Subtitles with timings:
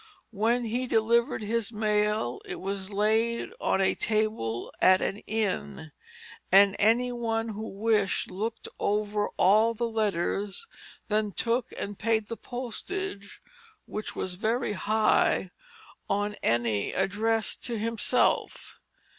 [0.31, 5.91] When he delivered his mail it was laid on a table at an inn,
[6.51, 10.65] and any one who wished looked over all the letters,
[11.07, 13.43] then took and paid the postage
[13.85, 15.51] (which was very high)
[16.09, 18.79] on any addressed to himself.